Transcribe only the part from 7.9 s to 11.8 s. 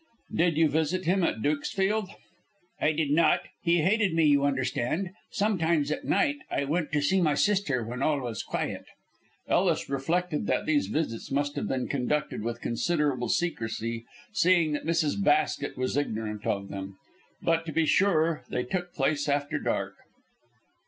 all was quiet." Ellis reflected that these visits must have